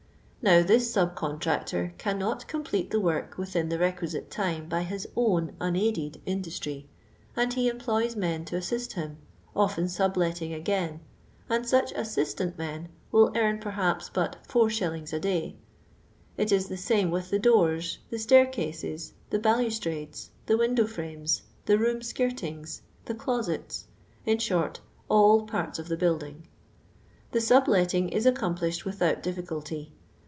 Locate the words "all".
25.07-25.43